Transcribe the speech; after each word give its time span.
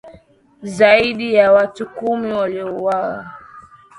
Zaidi 0.63 1.33
ya 1.33 1.51
watu 1.51 1.87
kumi 1.89 2.31
waliuawa 2.33 3.25